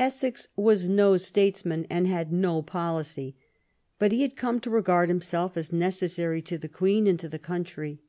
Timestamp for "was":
0.56-0.88